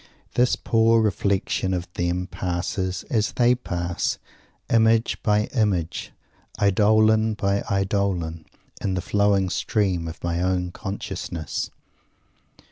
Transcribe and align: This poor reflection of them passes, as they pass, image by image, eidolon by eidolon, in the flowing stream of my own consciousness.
This 0.33 0.55
poor 0.55 0.99
reflection 0.99 1.75
of 1.75 1.87
them 1.93 2.25
passes, 2.25 3.03
as 3.11 3.33
they 3.33 3.53
pass, 3.53 4.17
image 4.67 5.21
by 5.21 5.43
image, 5.53 6.11
eidolon 6.59 7.35
by 7.35 7.61
eidolon, 7.71 8.45
in 8.83 8.95
the 8.95 9.01
flowing 9.01 9.47
stream 9.51 10.07
of 10.07 10.23
my 10.23 10.41
own 10.41 10.71
consciousness. 10.71 11.69